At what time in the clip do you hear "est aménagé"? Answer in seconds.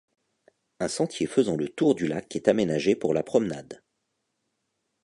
2.35-2.95